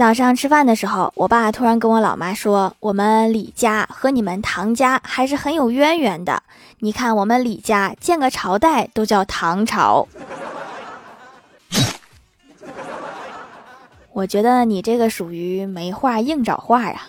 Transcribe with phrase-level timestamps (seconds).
[0.00, 6.42] 早上吃饭的时候，我爸突然跟我老妈说，我们李家和你们唐家还是很有渊源的。
[6.78, 10.08] 你看我们李家，建个朝代都叫唐朝。
[14.14, 17.02] 我觉得你这个属于没话硬找话呀。